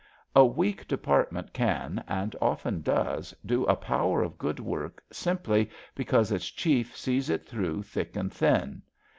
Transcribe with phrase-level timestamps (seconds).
[0.35, 6.31] A weak Department can, and often does, do a power of good work simply because
[6.31, 8.81] its chief sees it through thick and thin.